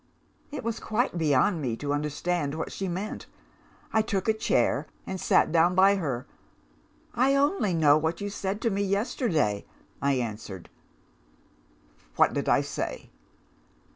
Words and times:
"It 0.49 0.63
was 0.63 0.79
quite 0.79 1.15
beyond 1.19 1.61
me 1.61 1.77
to 1.77 1.93
understand 1.93 2.55
what 2.55 2.71
she 2.71 2.87
meant. 2.87 3.27
I 3.93 4.01
took 4.01 4.27
a 4.27 4.33
chair, 4.33 4.87
and 5.05 5.21
sat 5.21 5.51
down 5.51 5.75
by 5.75 5.97
her. 5.97 6.25
'I 7.13 7.35
only 7.35 7.75
know 7.75 7.99
what 7.99 8.19
you 8.19 8.27
said 8.31 8.61
to 8.61 8.71
me 8.71 8.81
yesterday,' 8.81 9.63
I 10.01 10.13
answered. 10.13 10.71
"'What 12.15 12.33
did 12.33 12.49
I 12.49 12.61
say? 12.61 13.11